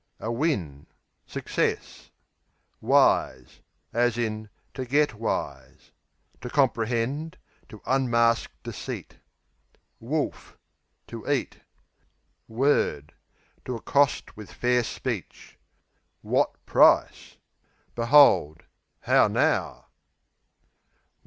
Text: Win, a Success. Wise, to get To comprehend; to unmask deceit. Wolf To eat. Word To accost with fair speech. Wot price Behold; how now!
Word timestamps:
Win, 0.19 0.87
a 0.89 1.29
Success. 1.29 2.09
Wise, 2.81 3.61
to 3.93 4.85
get 4.89 5.09
To 5.09 6.49
comprehend; 6.49 7.37
to 7.69 7.81
unmask 7.85 8.49
deceit. 8.63 9.19
Wolf 9.99 10.57
To 11.05 11.29
eat. 11.31 11.59
Word 12.47 13.13
To 13.65 13.75
accost 13.75 14.35
with 14.35 14.51
fair 14.51 14.83
speech. 14.83 15.59
Wot 16.23 16.55
price 16.65 17.37
Behold; 17.93 18.63
how 19.01 19.27
now! 19.27 19.85